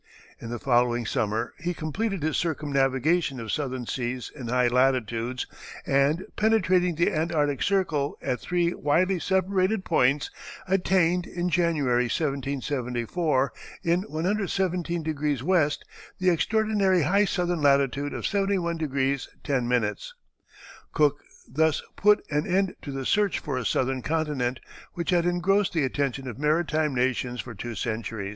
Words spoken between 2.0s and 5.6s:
his circumnavigation of Southern seas in high latitudes,